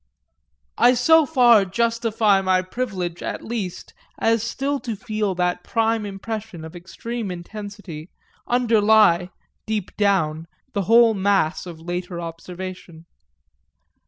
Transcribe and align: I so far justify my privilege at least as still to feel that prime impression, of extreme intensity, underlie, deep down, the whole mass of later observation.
I 0.79 0.95
so 0.95 1.27
far 1.27 1.63
justify 1.63 2.41
my 2.41 2.63
privilege 2.63 3.21
at 3.21 3.43
least 3.43 3.93
as 4.19 4.41
still 4.41 4.79
to 4.79 4.95
feel 4.95 5.35
that 5.35 5.63
prime 5.63 6.07
impression, 6.07 6.65
of 6.65 6.75
extreme 6.75 7.29
intensity, 7.29 8.09
underlie, 8.47 9.29
deep 9.67 9.95
down, 9.97 10.47
the 10.73 10.81
whole 10.89 11.13
mass 11.13 11.67
of 11.67 11.79
later 11.79 12.19
observation. 12.19 13.05